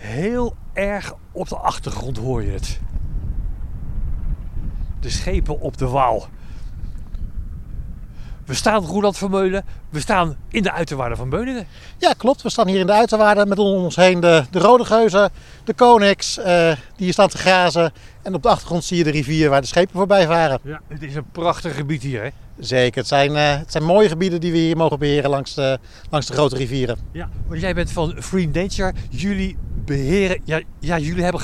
Heel 0.00 0.56
erg 0.72 1.14
op 1.32 1.48
de 1.48 1.56
achtergrond 1.56 2.16
hoor 2.16 2.42
je 2.42 2.50
het. 2.50 2.80
De 5.00 5.10
schepen 5.10 5.60
op 5.60 5.78
de 5.78 5.88
Waal. 5.88 6.28
We 8.44 8.54
staan, 8.54 8.84
Roland 8.84 9.18
Vermeulen, 9.18 9.64
we 9.90 10.00
staan 10.00 10.36
in 10.48 10.62
de 10.62 10.72
uiterwaarden 10.72 11.16
van 11.16 11.28
Beuningen. 11.28 11.66
Ja, 11.98 12.12
klopt. 12.12 12.42
We 12.42 12.50
staan 12.50 12.68
hier 12.68 12.80
in 12.80 12.86
de 12.86 12.92
uiterwaarden 12.92 13.48
met 13.48 13.58
om 13.58 13.66
ons 13.66 13.96
heen 13.96 14.20
de, 14.20 14.44
de 14.50 14.58
Rode 14.58 14.84
Geuzen, 14.84 15.30
de 15.64 15.74
Konings, 15.74 16.38
eh, 16.38 16.66
die 16.66 16.76
hier 17.04 17.12
staan 17.12 17.28
te 17.28 17.38
grazen. 17.38 17.92
En 18.22 18.34
op 18.34 18.42
de 18.42 18.48
achtergrond 18.48 18.84
zie 18.84 18.96
je 18.96 19.04
de 19.04 19.10
rivier 19.10 19.50
waar 19.50 19.60
de 19.60 19.66
schepen 19.66 19.96
voorbij 19.96 20.26
varen. 20.26 20.58
Ja, 20.62 20.80
het 20.88 21.02
is 21.02 21.14
een 21.14 21.30
prachtig 21.32 21.74
gebied 21.74 22.02
hier, 22.02 22.22
hè? 22.22 22.28
Zeker. 22.58 22.98
Het 22.98 23.08
zijn, 23.08 23.36
eh, 23.36 23.58
het 23.58 23.72
zijn 23.72 23.84
mooie 23.84 24.08
gebieden 24.08 24.40
die 24.40 24.52
we 24.52 24.58
hier 24.58 24.76
mogen 24.76 24.98
beheren 24.98 25.30
langs 25.30 25.54
de, 25.54 25.78
langs 26.10 26.26
de 26.26 26.32
grote 26.32 26.56
rivieren. 26.56 26.98
Ja, 27.12 27.28
want 27.46 27.60
jij 27.60 27.74
bent 27.74 27.90
van 27.92 28.14
Free 28.18 28.48
Nature. 28.48 28.92
Jullie 29.10 29.56
beheren, 29.90 30.40
ja, 30.44 30.60
ja 30.78 30.98
jullie 30.98 31.22
hebben 31.22 31.40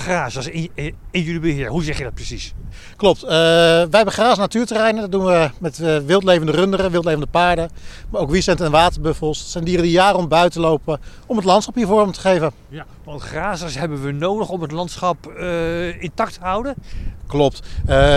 in, 0.46 0.70
in, 0.74 0.95
in 1.16 1.23
jullie 1.23 1.41
beheer. 1.41 1.69
Hoe 1.69 1.84
zeg 1.84 1.98
je 1.98 2.05
dat 2.05 2.15
precies? 2.15 2.55
Klopt. 2.97 3.23
Eh, 3.23 3.30
wij 3.30 3.87
hebben 3.91 4.12
graas 4.12 4.38
natuurterreinen. 4.38 5.01
Dat 5.01 5.12
doen 5.12 5.25
we 5.25 5.51
met 5.59 5.79
uh, 5.79 5.97
wildlevende 5.98 6.52
runderen, 6.52 6.91
wildlevende 6.91 7.27
paarden. 7.27 7.70
Maar 8.11 8.20
ook 8.20 8.30
wiesent 8.30 8.61
en 8.61 8.70
waterbuffels. 8.70 9.39
Dat 9.39 9.48
zijn 9.48 9.65
dieren 9.65 9.84
die 9.84 9.92
jaar 9.92 10.15
om 10.15 10.29
buiten 10.29 10.61
lopen 10.61 11.01
om 11.27 11.37
het 11.37 11.45
landschap 11.45 11.75
hier 11.75 11.87
vorm 11.87 12.12
te 12.12 12.20
geven. 12.20 12.52
Ja, 12.69 12.87
want 13.05 13.23
grazers 13.23 13.79
hebben 13.79 14.02
we 14.02 14.12
nodig 14.12 14.48
om 14.48 14.62
het 14.62 14.73
landschap 14.73 15.33
uh, 15.39 16.02
intact 16.02 16.34
te 16.34 16.41
houden. 16.41 16.75
Klopt. 17.27 17.62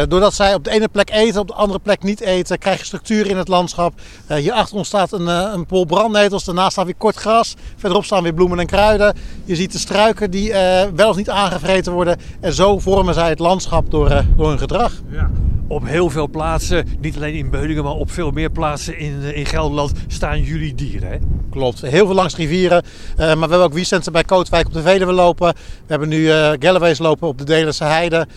Doordat 0.07 0.33
zij 0.33 0.53
op 0.53 0.63
de 0.63 0.69
ene 0.69 0.87
plek 0.87 1.09
eten, 1.09 1.41
op 1.41 1.47
de 1.47 1.53
andere 1.53 1.79
plek 1.79 2.03
niet 2.03 2.19
eten, 2.19 2.57
krijg 2.57 2.79
je 2.79 2.85
structuur 2.85 3.27
in 3.27 3.37
het 3.37 3.47
landschap. 3.47 3.93
Uh, 4.31 4.37
hier 4.37 4.51
achter 4.51 4.77
ons 4.77 4.87
staat 4.87 5.11
een, 5.11 5.27
een 5.27 5.65
pol 5.65 5.85
brandnetels, 5.85 6.43
daarnaast 6.43 6.71
staat 6.71 6.85
weer 6.85 6.95
kort 6.95 7.15
gras. 7.15 7.55
Verderop 7.75 8.05
staan 8.05 8.23
weer 8.23 8.33
bloemen 8.33 8.59
en 8.59 8.65
kruiden. 8.65 9.15
Je 9.45 9.55
ziet 9.55 9.71
de 9.71 9.77
struiken 9.77 10.31
die 10.31 10.53
wel 10.95 11.09
of 11.09 11.15
niet 11.15 11.29
aangevreten 11.29 11.93
worden. 11.93 12.17
En 12.39 12.53
zo 12.53 12.79
vormen 12.93 13.13
zij 13.13 13.29
het 13.29 13.39
landschap 13.39 13.91
door, 13.91 14.23
door 14.35 14.49
hun 14.49 14.59
gedrag. 14.59 14.93
Ja. 15.09 15.29
Op 15.67 15.85
heel 15.85 16.09
veel 16.09 16.27
plaatsen, 16.27 16.87
niet 16.99 17.15
alleen 17.15 17.33
in 17.33 17.49
Beuningen, 17.49 17.83
maar 17.83 17.93
op 17.93 18.11
veel 18.11 18.31
meer 18.31 18.49
plaatsen 18.49 18.97
in, 18.97 19.35
in 19.35 19.45
Gelderland 19.45 19.91
staan 20.07 20.41
jullie 20.41 20.75
dieren. 20.75 21.09
Hè? 21.09 21.17
Klopt. 21.49 21.81
Heel 21.81 22.05
veel 22.05 22.15
langs 22.15 22.35
rivieren. 22.35 22.83
maar 23.17 23.35
we 23.35 23.39
hebben 23.39 23.63
ook 23.63 23.73
wiescenten 23.73 24.11
bij 24.11 24.23
Kootwijk 24.23 24.67
op 24.67 24.73
de 24.73 24.81
Veluwe 24.81 25.11
lopen. 25.11 25.53
We 25.53 25.85
hebben 25.87 26.09
nu 26.09 26.19
uh, 26.19 26.51
Galloways 26.59 26.99
lopen 26.99 27.27
op 27.27 27.37
de 27.37 27.43
Delense 27.43 27.83
Heide. 27.83 28.27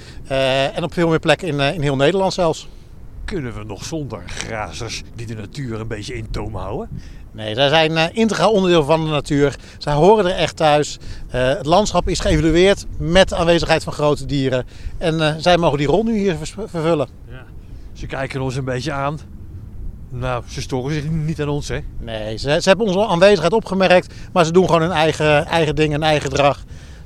en 0.74 0.82
op 0.82 0.92
veel 0.92 1.08
meer 1.08 1.18
plekken 1.18 1.48
in, 1.48 1.60
in 1.60 1.82
heel 1.82 1.96
Nederland 1.96 2.32
zelfs. 2.32 2.68
Kunnen 3.24 3.54
we 3.54 3.64
nog 3.64 3.84
zonder 3.84 4.22
grazers 4.26 5.02
die 5.14 5.26
de 5.26 5.34
natuur 5.34 5.80
een 5.80 5.88
beetje 5.88 6.14
in 6.14 6.30
toom 6.30 6.54
houden? 6.54 6.88
Nee, 7.32 7.54
zij 7.54 7.68
zijn 7.68 7.90
uh, 7.90 8.04
integraal 8.12 8.52
onderdeel 8.52 8.84
van 8.84 9.04
de 9.04 9.10
natuur. 9.10 9.56
Zij 9.78 9.92
horen 9.92 10.26
er 10.26 10.36
echt 10.36 10.56
thuis. 10.56 10.98
Uh, 11.26 11.48
het 11.48 11.66
landschap 11.66 12.08
is 12.08 12.20
geëvalueerd 12.20 12.86
met 12.98 13.28
de 13.28 13.36
aanwezigheid 13.36 13.84
van 13.84 13.92
grote 13.92 14.26
dieren. 14.26 14.66
En 14.98 15.14
uh, 15.14 15.34
zij 15.38 15.56
mogen 15.56 15.78
die 15.78 15.86
rol 15.86 16.04
nu 16.04 16.18
hier 16.18 16.36
vervullen. 16.42 17.08
Ja. 17.28 17.44
Ze 17.92 18.06
kijken 18.06 18.40
ons 18.40 18.56
een 18.56 18.64
beetje 18.64 18.92
aan. 18.92 19.18
Nou, 20.08 20.42
ze 20.48 20.60
storen 20.60 20.92
zich 20.92 21.10
niet 21.10 21.40
aan 21.40 21.48
ons, 21.48 21.68
hè? 21.68 21.78
Nee, 21.98 22.36
ze, 22.36 22.58
ze 22.60 22.68
hebben 22.68 22.86
onze 22.86 23.06
aanwezigheid 23.06 23.52
opgemerkt. 23.52 24.14
Maar 24.32 24.44
ze 24.44 24.52
doen 24.52 24.66
gewoon 24.66 24.82
hun 24.82 24.90
eigen, 24.90 25.46
eigen 25.46 25.74
ding, 25.74 25.92
hun 25.92 26.02
eigen 26.02 26.30
gedrag. 26.30 26.64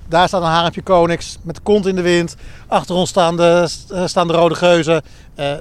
Daar 0.08 0.28
staat 0.28 0.42
een 0.42 0.48
harempje 0.48 0.83
konings 0.83 1.39
met 1.42 1.55
de 1.55 1.61
kont 1.62 1.86
in 1.86 1.95
de 1.95 2.03
wind. 2.03 2.36
Achter 2.67 2.95
ons 2.95 3.08
staan 3.08 3.36
de, 3.36 3.69
staan 4.05 4.27
de 4.27 4.33
rode 4.33 4.55
geuzen. 4.55 5.03
Uh, 5.36 5.53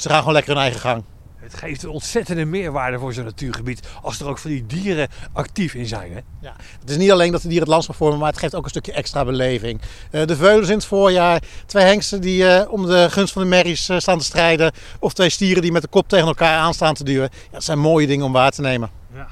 ze 0.00 0.08
gaan 0.08 0.18
gewoon 0.18 0.32
lekker 0.32 0.52
hun 0.52 0.62
eigen 0.62 0.80
gang. 0.80 1.02
Het 1.36 1.54
geeft 1.54 1.82
een 1.82 1.90
ontzettende 1.90 2.44
meerwaarde 2.44 2.98
voor 2.98 3.12
zo'n 3.12 3.24
natuurgebied 3.24 3.88
als 4.02 4.20
er 4.20 4.28
ook 4.28 4.38
van 4.38 4.50
die 4.50 4.66
dieren 4.66 5.08
actief 5.32 5.74
in 5.74 5.86
zijn. 5.86 6.12
Hè? 6.12 6.20
Ja, 6.40 6.54
het 6.80 6.90
is 6.90 6.96
niet 6.96 7.10
alleen 7.10 7.32
dat 7.32 7.42
de 7.42 7.48
dieren 7.48 7.64
het 7.64 7.72
landschap 7.72 7.96
vormen, 7.96 8.18
maar 8.18 8.28
het 8.28 8.38
geeft 8.38 8.54
ook 8.54 8.64
een 8.64 8.70
stukje 8.70 8.92
extra 8.92 9.24
beleving. 9.24 9.80
Uh, 10.10 10.24
de 10.24 10.36
veulens 10.36 10.68
in 10.68 10.74
het 10.74 10.84
voorjaar, 10.84 11.42
twee 11.66 11.84
hengsten 11.84 12.20
die 12.20 12.42
uh, 12.42 12.62
om 12.68 12.86
de 12.86 13.10
gunst 13.10 13.32
van 13.32 13.42
de 13.42 13.48
merries 13.48 13.88
uh, 13.88 13.98
staan 13.98 14.18
te 14.18 14.24
strijden. 14.24 14.72
Of 14.98 15.12
twee 15.12 15.30
stieren 15.30 15.62
die 15.62 15.72
met 15.72 15.82
de 15.82 15.88
kop 15.88 16.08
tegen 16.08 16.26
elkaar 16.26 16.58
aanstaan 16.58 16.94
te 16.94 17.04
duwen. 17.04 17.28
Ja, 17.32 17.48
dat 17.50 17.64
zijn 17.64 17.78
mooie 17.78 18.06
dingen 18.06 18.26
om 18.26 18.32
waar 18.32 18.50
te 18.50 18.60
nemen. 18.60 18.90
Ja 19.14 19.26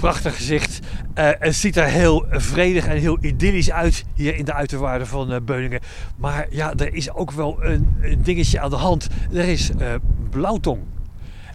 prachtig 0.00 0.36
gezicht. 0.36 0.78
Uh, 1.18 1.30
het 1.38 1.54
ziet 1.54 1.76
er 1.76 1.84
heel 1.84 2.26
vredig 2.30 2.86
en 2.86 2.96
heel 2.96 3.18
idyllisch 3.20 3.70
uit 3.70 4.04
hier 4.14 4.34
in 4.34 4.44
de 4.44 4.52
uiterwaarden 4.52 5.06
van 5.06 5.32
uh, 5.32 5.36
Beuningen. 5.42 5.80
Maar 6.16 6.46
ja, 6.50 6.74
er 6.74 6.94
is 6.94 7.10
ook 7.10 7.30
wel 7.30 7.64
een, 7.64 7.96
een 8.02 8.22
dingetje 8.22 8.60
aan 8.60 8.70
de 8.70 8.76
hand. 8.76 9.08
Er 9.32 9.44
is 9.44 9.70
uh, 9.70 9.94
blauwtong. 10.30 10.82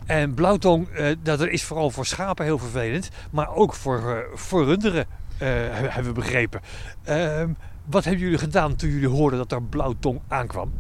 En 0.06 0.34
blauwtong, 0.34 0.88
dat 1.24 1.48
is 1.48 1.64
vooral 1.64 1.90
voor 1.90 2.06
schapen 2.06 2.46
heel 2.46 2.58
vervelend. 2.58 3.10
Maar 3.32 3.56
ook 3.56 3.74
voor, 3.74 4.28
voor 4.34 4.66
runderen, 4.66 5.06
hebben 5.38 6.14
we 6.14 6.20
begrepen. 6.20 6.62
Ehm, 7.04 7.50
wat 7.86 8.04
hebben 8.04 8.24
jullie 8.24 8.38
gedaan 8.38 8.76
toen 8.76 8.90
jullie 8.90 9.08
hoorden 9.08 9.40
dat 9.40 9.52
er 9.52 9.64
blauwtong 9.64 10.20
aankwam? 10.28 10.72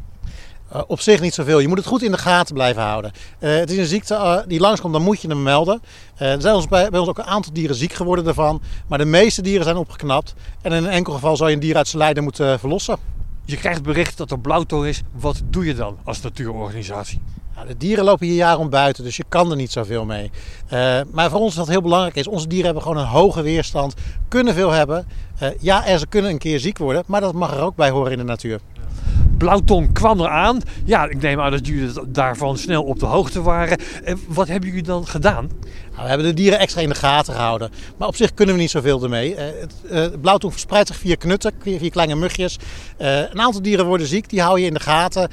Uh, 0.73 0.81
op 0.87 0.99
zich 0.99 1.21
niet 1.21 1.33
zoveel. 1.33 1.59
Je 1.59 1.67
moet 1.67 1.77
het 1.77 1.87
goed 1.87 2.03
in 2.03 2.11
de 2.11 2.17
gaten 2.17 2.53
blijven 2.53 2.81
houden. 2.81 3.11
Uh, 3.39 3.55
het 3.55 3.71
is 3.71 3.77
een 3.77 3.85
ziekte 3.85 4.13
uh, 4.13 4.37
die 4.47 4.59
langskomt, 4.59 4.93
dan 4.93 5.01
moet 5.01 5.21
je 5.21 5.27
hem 5.27 5.43
melden. 5.43 5.81
er 6.17 6.41
zijn 6.41 6.55
ons 6.55 6.67
bij, 6.67 6.89
bij, 6.89 6.99
ons 6.99 7.09
ook 7.09 7.17
een 7.17 7.23
aantal 7.23 7.53
dieren 7.53 7.75
ziek 7.75 7.93
geworden 7.93 8.25
daarvan. 8.25 8.61
Maar 8.87 8.97
de 8.97 9.05
meeste 9.05 9.41
dieren 9.41 9.63
zijn 9.63 9.77
opgeknapt. 9.77 10.33
En 10.61 10.71
in 10.71 10.83
een 10.83 10.89
enkel 10.89 11.13
geval 11.13 11.35
zou 11.37 11.49
je 11.49 11.55
een 11.55 11.61
dier 11.61 11.75
uit 11.75 11.87
zijn 11.87 12.01
lijden 12.01 12.23
moeten 12.23 12.59
verlossen. 12.59 12.97
Je 13.45 13.57
krijgt 13.57 13.83
bericht 13.83 14.17
dat 14.17 14.31
er 14.31 14.39
blauwtong 14.39 14.85
is. 14.85 15.01
Wat 15.11 15.41
doe 15.49 15.65
je 15.65 15.75
dan 15.75 15.97
als 16.03 16.21
natuurorganisatie? 16.21 17.21
Nou, 17.55 17.67
de 17.67 17.77
dieren 17.77 18.03
lopen 18.03 18.27
hier 18.27 18.35
jaar 18.35 18.57
om 18.57 18.69
buiten, 18.69 19.03
dus 19.03 19.17
je 19.17 19.23
kan 19.29 19.49
er 19.49 19.55
niet 19.55 19.71
zoveel 19.71 20.05
mee. 20.05 20.31
maar 21.11 21.29
voor 21.29 21.39
ons 21.39 21.55
wat 21.55 21.67
heel 21.67 21.81
belangrijk 21.81 22.15
is, 22.15 22.27
onze 22.27 22.47
dieren 22.47 22.65
hebben 22.65 22.83
gewoon 22.83 22.97
een 22.97 23.07
hoge 23.07 23.41
weerstand. 23.41 23.93
Kunnen 24.27 24.53
veel 24.53 24.71
hebben. 24.71 25.07
ja, 25.59 25.85
en 25.85 25.99
ze 25.99 26.07
kunnen 26.07 26.31
een 26.31 26.37
keer 26.37 26.59
ziek 26.59 26.77
worden, 26.77 27.03
maar 27.07 27.21
dat 27.21 27.33
mag 27.33 27.53
er 27.53 27.61
ook 27.61 27.75
bij 27.75 27.89
horen 27.89 28.11
in 28.11 28.17
de 28.17 28.23
natuur. 28.23 28.59
Blauwtong 29.45 29.93
kwam 29.93 30.19
eraan. 30.19 30.61
Ja, 30.85 31.09
ik 31.09 31.21
neem 31.21 31.39
aan 31.39 31.51
dat 31.51 31.67
jullie 31.67 31.91
daarvan 32.07 32.57
snel 32.57 32.83
op 32.83 32.99
de 32.99 33.05
hoogte 33.05 33.41
waren. 33.41 33.77
En 34.03 34.19
wat 34.27 34.47
hebben 34.47 34.69
jullie 34.69 34.83
dan 34.83 35.07
gedaan? 35.07 35.49
Nou, 35.91 36.01
we 36.01 36.07
hebben 36.07 36.27
de 36.27 36.33
dieren 36.33 36.59
extra 36.59 36.81
in 36.81 36.89
de 36.89 36.95
gaten 36.95 37.33
gehouden. 37.33 37.71
Maar 37.97 38.07
op 38.07 38.15
zich 38.15 38.33
kunnen 38.33 38.55
we 38.55 38.61
niet 38.61 38.69
zoveel 38.69 39.03
ermee. 39.03 39.35
Het, 39.35 39.73
uh, 39.91 40.05
blauwtong 40.21 40.51
verspreidt 40.51 40.87
zich 40.87 40.97
via 40.97 41.15
knutten, 41.15 41.53
via 41.61 41.89
kleine 41.89 42.15
mugjes. 42.15 42.59
Een 42.97 43.41
aantal 43.41 43.61
dieren 43.61 43.85
worden 43.85 44.07
ziek, 44.07 44.29
die 44.29 44.41
hou 44.41 44.59
je 44.59 44.65
in 44.65 44.73
de 44.73 44.79
gaten. 44.79 45.29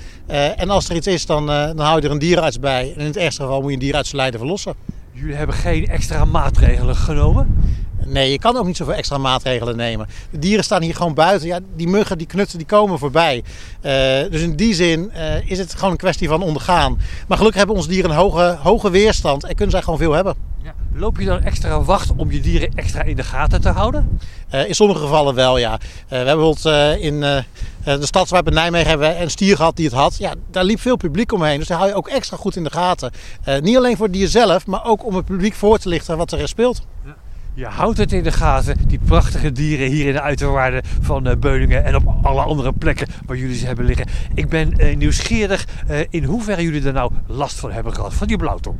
en 0.56 0.70
als 0.70 0.88
er 0.88 0.96
iets 0.96 1.06
is, 1.06 1.26
dan, 1.26 1.46
dan 1.46 1.78
hou 1.78 2.00
je 2.00 2.06
er 2.06 2.12
een 2.12 2.18
dierenarts 2.18 2.60
bij. 2.60 2.92
En 2.94 3.00
in 3.00 3.06
het 3.06 3.16
ergste 3.16 3.42
geval 3.42 3.60
moet 3.60 3.68
je 3.68 3.74
een 3.74 3.80
dierenarts 3.80 4.12
lijden 4.12 4.38
verlossen. 4.38 4.74
Jullie 5.12 5.34
hebben 5.34 5.56
geen 5.56 5.86
extra 5.86 6.24
maatregelen 6.24 6.96
genomen? 6.96 7.62
Nee, 8.06 8.30
je 8.30 8.38
kan 8.38 8.56
ook 8.56 8.66
niet 8.66 8.76
zoveel 8.76 8.94
extra 8.94 9.18
maatregelen 9.18 9.76
nemen. 9.76 10.06
De 10.30 10.38
dieren 10.38 10.64
staan 10.64 10.82
hier 10.82 10.94
gewoon 10.94 11.14
buiten. 11.14 11.48
Ja, 11.48 11.58
die 11.76 11.88
muggen, 11.88 12.18
die 12.18 12.26
knutten, 12.26 12.58
die 12.58 12.66
komen 12.66 12.98
voorbij. 12.98 13.36
Uh, 13.36 13.92
dus 14.30 14.40
in 14.40 14.56
die 14.56 14.74
zin 14.74 15.10
uh, 15.14 15.50
is 15.50 15.58
het 15.58 15.74
gewoon 15.74 15.90
een 15.90 15.96
kwestie 15.96 16.28
van 16.28 16.42
ondergaan. 16.42 16.98
Maar 17.28 17.36
gelukkig 17.36 17.58
hebben 17.58 17.76
onze 17.76 17.88
dieren 17.88 18.10
een 18.10 18.16
hoge, 18.16 18.58
hoge 18.62 18.90
weerstand 18.90 19.44
en 19.44 19.54
kunnen 19.54 19.70
zij 19.70 19.82
gewoon 19.82 19.98
veel 19.98 20.12
hebben. 20.12 20.34
Ja. 20.62 20.74
Loop 20.94 21.18
je 21.18 21.24
dan 21.24 21.42
extra 21.42 21.82
wacht 21.82 22.12
om 22.16 22.30
je 22.30 22.40
dieren 22.40 22.72
extra 22.74 23.02
in 23.02 23.16
de 23.16 23.22
gaten 23.22 23.60
te 23.60 23.68
houden? 23.68 24.20
Uh, 24.54 24.68
in 24.68 24.74
sommige 24.74 25.00
gevallen 25.00 25.34
wel, 25.34 25.58
ja. 25.58 25.78
we 26.08 26.16
hebben 26.16 26.36
bijvoorbeeld 26.36 27.00
in 27.00 27.20
de 27.20 28.06
stadswijk 28.06 28.46
in 28.46 28.54
Nijmegen 28.54 28.88
hebben 28.88 29.22
een 29.22 29.30
stier 29.30 29.56
gehad 29.56 29.76
die 29.76 29.86
het 29.86 29.94
had. 29.94 30.16
Ja, 30.16 30.34
daar 30.50 30.64
liep 30.64 30.80
veel 30.80 30.96
publiek 30.96 31.32
omheen. 31.32 31.58
Dus 31.58 31.68
daar 31.68 31.78
hou 31.78 31.90
je 31.90 31.96
ook 31.96 32.08
extra 32.08 32.36
goed 32.36 32.56
in 32.56 32.64
de 32.64 32.70
gaten. 32.70 33.12
niet 33.60 33.76
alleen 33.76 33.96
voor 33.96 34.06
het 34.06 34.14
dier 34.14 34.28
zelf, 34.28 34.66
maar 34.66 34.84
ook 34.84 35.04
om 35.04 35.14
het 35.14 35.24
publiek 35.24 35.54
voor 35.54 35.78
te 35.78 35.88
lichten 35.88 36.16
wat 36.16 36.32
er 36.32 36.48
speelt. 36.48 36.82
Ja. 37.04 37.16
Je 37.54 37.66
houdt 37.66 37.98
het 37.98 38.12
in 38.12 38.22
de 38.22 38.32
gaten, 38.32 38.76
die 38.88 38.98
prachtige 39.04 39.52
dieren 39.52 39.86
hier 39.86 40.06
in 40.06 40.12
de 40.12 40.20
uiterwaarden 40.20 40.82
van 41.00 41.28
uh, 41.28 41.34
Beuningen 41.36 41.84
en 41.84 41.96
op 41.96 42.14
alle 42.22 42.42
andere 42.42 42.72
plekken 42.72 43.06
waar 43.26 43.36
jullie 43.36 43.56
ze 43.56 43.66
hebben 43.66 43.84
liggen. 43.84 44.06
Ik 44.34 44.48
ben 44.48 44.74
uh, 44.80 44.96
nieuwsgierig 44.96 45.66
uh, 45.90 46.00
in 46.10 46.24
hoeverre 46.24 46.62
jullie 46.62 46.86
er 46.86 46.92
nou 46.92 47.12
last 47.26 47.58
van 47.58 47.72
hebben 47.72 47.94
gehad, 47.94 48.14
van 48.14 48.26
die 48.26 48.36
blauwtong. 48.36 48.76